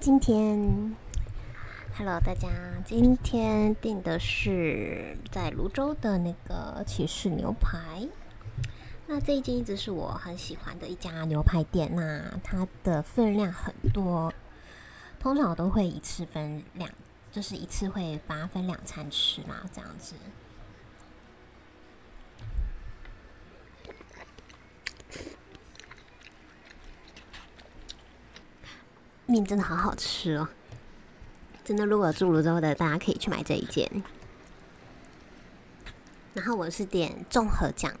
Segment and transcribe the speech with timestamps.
[0.00, 0.96] 今天
[1.96, 2.48] ，Hello，大家，
[2.84, 8.08] 今天订的是在泸州的那个骑士牛排。
[9.08, 11.90] 那这一间一直是我很喜欢的一家牛排店。
[11.96, 14.32] 那它的分量很多，
[15.18, 16.88] 通常我都会一次分两，
[17.32, 20.14] 就是一次会把它分两餐吃啦，这样子。
[29.28, 30.48] 面真的好好吃哦！
[31.62, 34.02] 真的，如果住泸州的，大家可以去买这一件。
[36.32, 37.92] 然后我是点综合酱，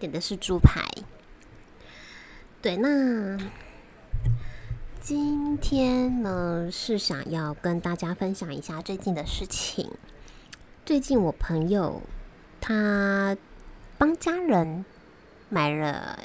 [0.00, 0.82] 点的是猪排。
[2.60, 3.38] 对，那
[5.00, 9.88] 今天呢是想要跟大家分享一下最近的事情。
[10.84, 12.02] 最近我朋友
[12.60, 13.36] 他
[13.96, 14.84] 帮家人
[15.48, 16.18] 买了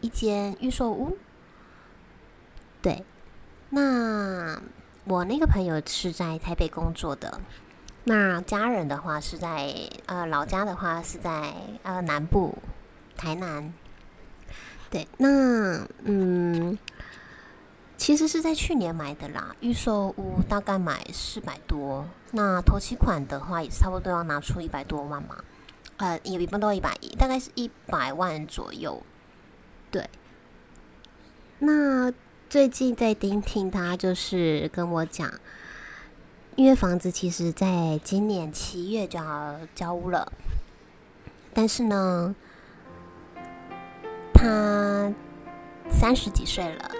[0.00, 1.18] 一间预售屋。
[2.86, 3.02] 对，
[3.70, 4.62] 那
[5.06, 7.40] 我那个朋友是在台北工作的，
[8.04, 9.74] 那家人的话是在
[10.06, 12.56] 呃老家的话是在呃南部
[13.16, 13.74] 台南。
[14.88, 16.78] 对，那嗯，
[17.96, 25.42] 其实是在去年买的啦，预售屋大概买四百多，那头期款的话也差不多要拿出一百多万嘛，
[25.96, 29.02] 呃，也一般都一百一，大概是一百万左右。
[29.90, 30.08] 对，
[31.58, 32.14] 那。
[32.48, 35.28] 最近在听听他，就是跟我讲，
[36.54, 40.32] 因为房子其实在今年七月就要交屋了，
[41.52, 42.36] 但是呢，
[44.32, 45.12] 他
[45.90, 46.90] 三十几岁了，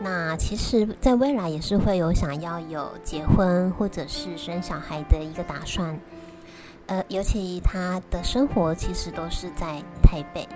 [0.00, 6.00] 那其实在未来也是会有想要有结婚或者是生小孩的一个打算，
[6.86, 10.48] 呃，尤其他的生活其实都是在台北，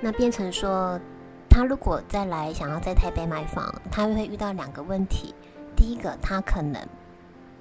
[0.00, 0.98] 那变成说。
[1.60, 5.34] 他如果再来想要在台北买房，他会遇到两个问题。
[5.76, 6.80] 第一个，他可能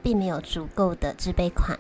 [0.01, 1.77] 并没有足够的自备款；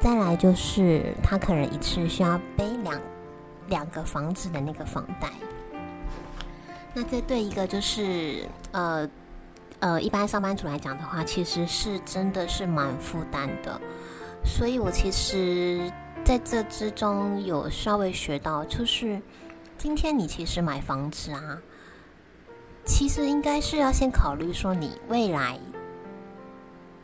[0.00, 2.98] 再来就是他可能一次需要背两
[3.68, 5.28] 两个房子的那个房贷。
[6.94, 9.06] 那这对一个就是呃
[9.80, 13.78] 呃一般上班族来讲的话，其实是真的是蛮负担的。
[14.46, 15.92] 所以我其实
[16.24, 19.20] 在这之中有稍微学到，就是。
[19.76, 21.58] 今天你其实买房子啊，
[22.84, 25.58] 其实应该是要先考虑说你未来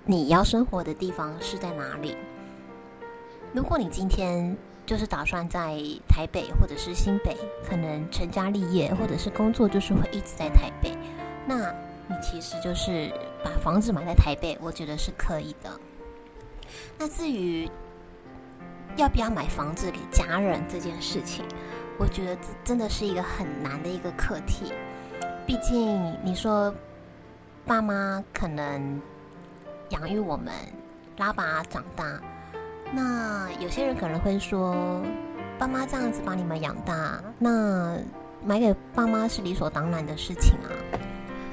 [0.05, 2.17] 你要生活的地方是在哪里。
[3.53, 5.79] 如果你今天就是打算在
[6.09, 7.37] 台北或者是新北，
[7.69, 10.97] 可能成家立业或者是工作就是会一直在台北，
[11.47, 11.71] 那
[12.09, 13.13] 你其实就是
[13.45, 15.71] 把房子买在台北，我觉得是可以的。
[16.99, 17.69] 那至于
[18.97, 21.45] 要不要买房子给家人这件事情，
[22.01, 24.73] 我觉得这真的是一个很难的一个课题，
[25.47, 26.75] 毕竟你说
[27.67, 28.99] 爸妈可能
[29.91, 30.51] 养育我们，
[31.19, 32.19] 拉拔长大，
[32.91, 35.05] 那有些人可能会说，
[35.59, 37.99] 爸妈这样子把你们养大，那
[38.43, 40.73] 买给爸妈是理所当然的事情啊。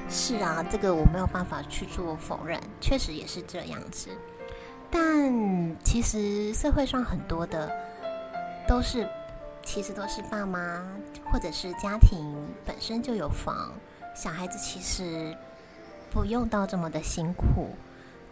[0.08, 4.08] 是啊，这个我没有办法去做否认，确实也是这样子。
[4.90, 7.70] 但其实社会上很多的
[8.66, 9.06] 都是。
[9.68, 10.82] 其实都是爸妈
[11.30, 12.34] 或者是家庭
[12.64, 13.70] 本身就有房，
[14.16, 15.36] 小孩子其实
[16.10, 17.68] 不用到这么的辛苦，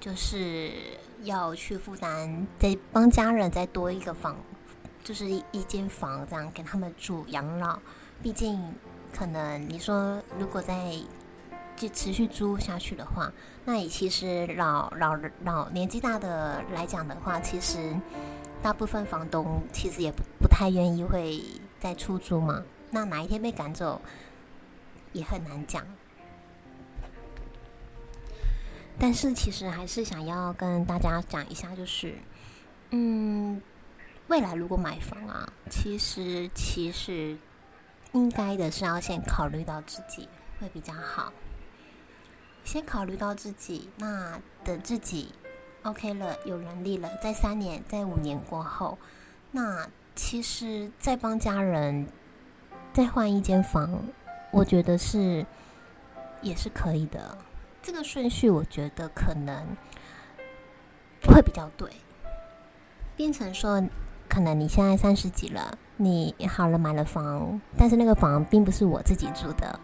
[0.00, 0.72] 就是
[1.24, 4.34] 要去负担，再帮家人再多一个房，
[5.04, 7.78] 就是一间房这样给他们住养老。
[8.22, 8.58] 毕竟
[9.12, 10.90] 可能你说如果再
[11.76, 13.30] 就持续租下去的话，
[13.66, 15.14] 那也其实老老
[15.44, 17.94] 老年纪大的来讲的话，其实。
[18.66, 21.40] 大部分房东其实也不不太愿意会
[21.78, 24.02] 再出租嘛，那哪一天被赶走
[25.12, 25.86] 也很难讲。
[28.98, 32.16] 但是其实还是想要跟大家讲一下，就是，
[32.90, 33.62] 嗯，
[34.26, 37.38] 未来如果买房啊，其实其实
[38.14, 40.28] 应该的是要先考虑到自己
[40.60, 41.32] 会比较好，
[42.64, 45.32] 先考虑到自己，那等自己。
[45.86, 48.98] OK 了，有能力了，在三年、在五年过后，
[49.52, 49.86] 那
[50.16, 52.08] 其实再帮家人
[52.92, 54.02] 再换一间房，
[54.50, 55.46] 我觉得是
[56.42, 57.38] 也是可以的。
[57.80, 59.64] 这个顺序我觉得可能
[61.22, 61.88] 会比较对，
[63.14, 63.80] 变成说，
[64.28, 69.78] 可能你现在三十几了，你好了买了房，但是那个房并不是我自己住的，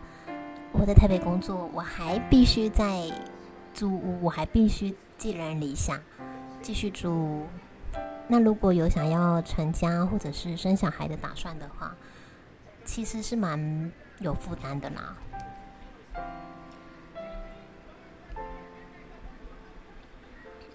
[0.73, 3.09] 我在台北工作，我还必须在
[3.75, 6.01] 租屋，我还必须寄人篱下，
[6.61, 7.47] 继续租屋。
[8.29, 11.95] 那如果有想要成家或者是生小孩的打算的话，
[12.85, 15.17] 其实是蛮有负担的啦。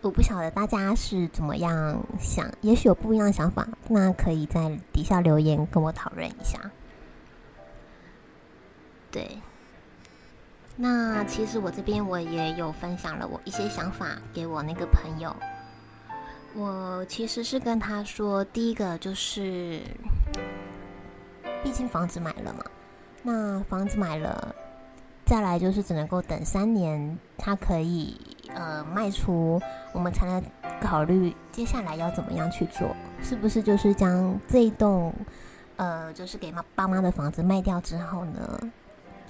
[0.01, 6.71] 我不晓得大家是怎么样想，也许有不一样的想法，那可以在底下留言跟我讨论一下。
[9.11, 9.39] 对。
[10.79, 15.35] 那其实我这边我也有分享了我一些想法给我那个朋友。
[16.55, 19.81] 我其实是跟他说，第一个就是，
[21.63, 22.63] 毕竟房子买了嘛，
[23.23, 24.55] 那房子买了，
[25.25, 28.15] 再来就是只能够等三年，他可以
[28.53, 29.59] 呃卖出，
[29.93, 30.43] 我们才能
[30.79, 35.13] 考虑接下来要怎么样去做，是不是就是将这一栋
[35.75, 38.59] 呃就是给妈爸妈的房子卖掉之后呢？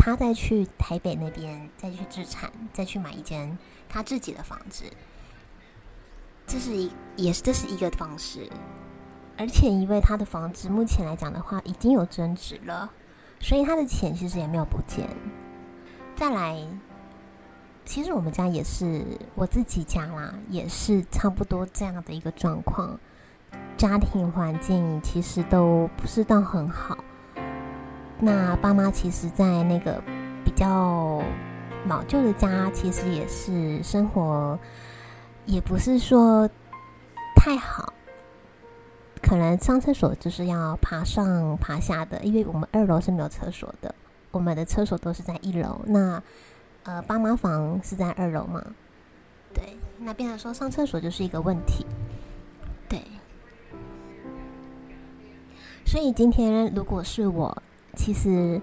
[0.08, 3.58] 他再去台北那边，再去置产，再去买一间
[3.90, 4.86] 他自己的房子，
[6.48, 8.50] 这是一也是这是一个方式。
[9.38, 12.90] 而且因为他的房子目前来讲的话已经有增值了，
[13.42, 15.10] 所以他的钱其实也没有不见。
[16.16, 16.66] 再来，
[17.84, 19.04] 其实我们家也是
[19.36, 22.98] 我自己家啦，也是差不多这样的一个状况，
[23.76, 26.98] 家庭环境其实都不是到很好。
[28.20, 30.02] 那爸妈其实，在那个
[30.44, 31.22] 比较
[31.86, 34.58] 老旧的家，其实也是生活，
[35.46, 36.50] 也不是说
[37.36, 37.94] 太好。
[39.22, 43.94] 可能上厕所就是要爬上爬下的，因为我们二楼是没有厕所的，
[44.32, 45.80] 我们的厕所都是在一楼。
[45.86, 46.22] 那
[46.84, 48.64] 呃，爸妈房是在二楼嘛？
[49.54, 51.86] 对，那变成说上厕所就是一个问题。
[52.90, 53.00] 对，
[55.86, 57.62] 所以今天如果是我。
[57.98, 58.62] 其实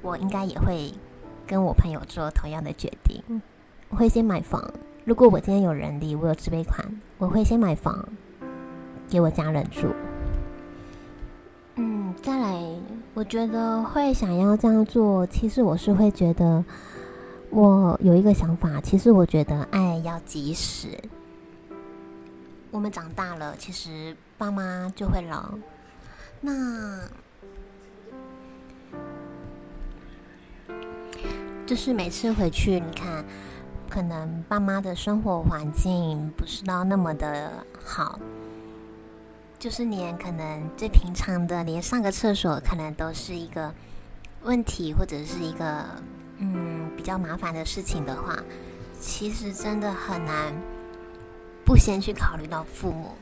[0.00, 0.94] 我应该也会
[1.46, 3.42] 跟我朋友做同样的决定，
[3.90, 4.72] 我会先买房。
[5.04, 6.82] 如果我今天有人力，我有自备款，
[7.18, 8.08] 我会先买房
[9.10, 9.88] 给我家人住。
[11.74, 12.62] 嗯，再来，
[13.14, 15.26] 我觉得会想要这样做。
[15.26, 16.64] 其实我是会觉得，
[17.50, 18.80] 我有一个想法。
[18.80, 20.88] 其实我觉得爱要及时。
[22.70, 25.50] 我们长大了，其实爸妈就会老。
[26.40, 27.00] 那。
[31.64, 33.24] 就是每次回去，你看，
[33.88, 38.18] 可能爸妈的生活环境不是到那么的好，
[39.58, 43.72] 就是连可能最平常的，连上个厕所可能都是一个
[44.42, 45.86] 问题，或者是一个
[46.38, 48.36] 嗯比较麻烦的事情的话，
[49.00, 50.52] 其实真的很难
[51.64, 53.12] 不先去考虑到父母。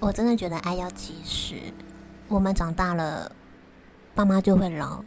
[0.00, 1.56] 我真的觉得爱要及时。
[2.30, 3.32] 我们长大了，
[4.14, 5.02] 爸妈就会老，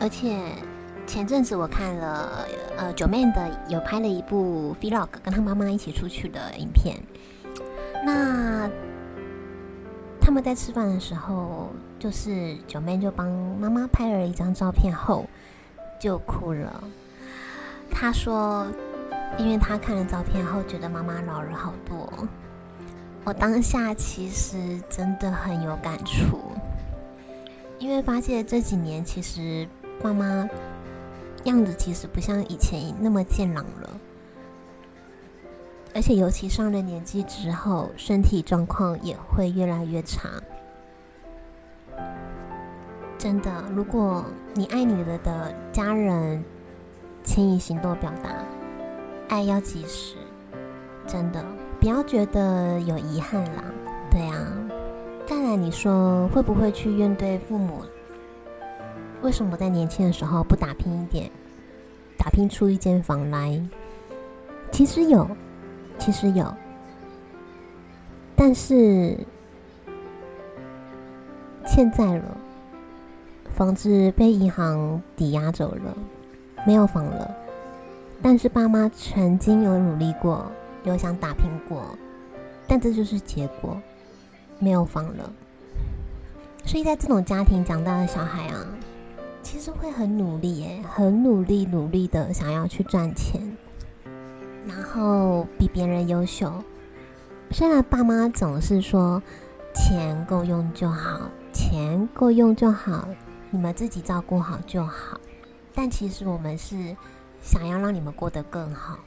[0.00, 0.36] 而且
[1.06, 2.44] 前阵子我看了
[2.76, 6.96] 呃九妹的有拍了一部 vlog，跟她妈妈一起出去的影片。
[8.04, 8.68] 那
[10.20, 11.70] 他们在吃饭的时候，
[12.00, 15.24] 就是九妹就帮妈妈拍了一张照片后
[16.00, 16.82] 就哭了。
[17.92, 18.66] 她说，
[19.38, 22.12] 因为她看了照片后，觉得妈妈老了好多。
[23.24, 26.40] 我当下其实真的很有感触，
[27.78, 29.66] 因为发现这几年其实
[30.02, 30.48] 爸妈
[31.44, 33.90] 样子其实不像以前那么健朗了，
[35.94, 40.28] 而且尤其上了年纪之后，身体状况也会越来越差。
[43.16, 46.42] 真的，如果你爱你的的家人，
[47.22, 48.30] 请以行动表达，
[49.28, 50.16] 爱要及时，
[51.06, 51.40] 真的。
[51.82, 53.64] 不要觉得有遗憾啦，
[54.08, 54.46] 对啊。
[55.26, 57.82] 再来，你说会不会去怨对父母？
[59.22, 61.28] 为什么在年轻的时候不打拼一点，
[62.16, 63.60] 打拼出一间房来？
[64.70, 65.28] 其实有，
[65.98, 66.54] 其实有，
[68.36, 69.18] 但是
[71.66, 72.36] 欠债了，
[73.56, 75.96] 房子被银行抵押走了，
[76.64, 77.28] 没有房了。
[78.22, 80.46] 但是爸妈曾经有努力过。
[80.84, 81.96] 有想打拼过，
[82.66, 83.80] 但这就是结果，
[84.58, 85.32] 没有房了。
[86.64, 88.66] 所以在这种家庭长大的小孩啊，
[89.42, 93.56] 其实会很努力耶，很努力努力的想要去赚钱，
[94.66, 96.52] 然后比别人优秀。
[97.50, 99.22] 虽然爸妈总是说
[99.74, 103.08] 钱够用就好，钱够用就好，
[103.50, 105.20] 你们自己照顾好就好，
[105.74, 106.96] 但其实我们是
[107.42, 108.98] 想要让你们过得更好。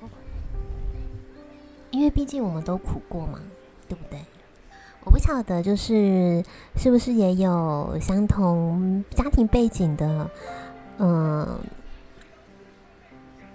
[2.06, 3.40] 因为毕竟我们都苦过嘛，
[3.90, 4.20] 对不对？
[5.04, 6.46] 我不晓得，就是
[6.76, 10.30] 是不是也有相同家庭背景的，
[11.00, 11.60] 嗯，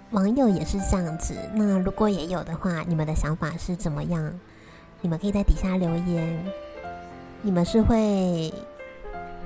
[0.09, 1.33] 网友也是这样子。
[1.53, 4.37] 那如果也有的话，你们的想法是怎么样？
[4.99, 6.45] 你们可以在底下留言。
[7.43, 8.53] 你们是会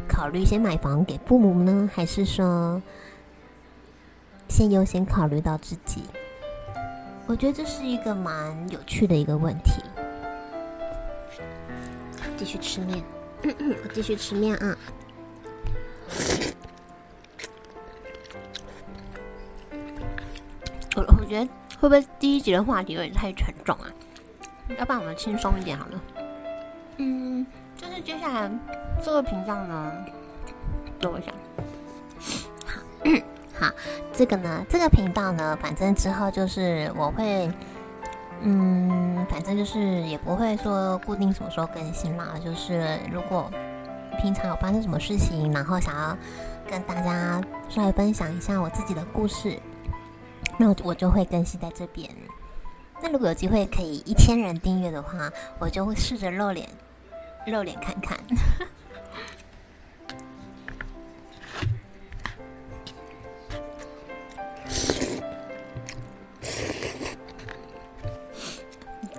[0.07, 2.81] 考虑先买房给父母呢，还是说
[4.49, 6.01] 先优先考虑到自己？
[7.27, 9.81] 我觉得这是一个蛮有趣的一个问题。
[12.37, 13.03] 继续吃面，
[13.43, 14.77] 我继续吃面啊。
[20.95, 21.45] 我我觉得
[21.79, 23.91] 会不会第一集的话题有点太沉重啊？
[24.77, 26.01] 要不然我们轻松一点好了。
[26.97, 28.49] 嗯，就是接下来
[29.03, 29.91] 这个频道呢，
[30.99, 31.31] 等我一下。
[32.65, 32.81] 好，
[33.57, 33.71] 好，
[34.13, 37.49] 这个呢，这个频道呢，反正之后就是我会，
[38.41, 42.33] 嗯，反正就是也不会说固定什么时候更新啦。
[42.43, 43.49] 就是如果
[44.21, 46.17] 平常有发生什么事情，然后想要
[46.69, 49.57] 跟大家稍微分享一下我自己的故事，
[50.57, 52.09] 那我我就会更新在这边。
[53.01, 56.67] 那如果有机会可以一千人订阅的话，我就会试着露脸，
[57.47, 58.17] 露脸看看。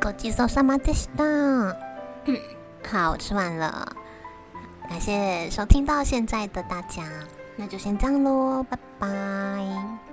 [0.05, 1.23] ごちそうさまでした。
[2.25, 2.39] 嗯，
[2.83, 3.95] 好，我吃完了。
[4.87, 7.03] 感谢收听到现在的大家，
[7.55, 10.04] 那就先这样喽，拜拜。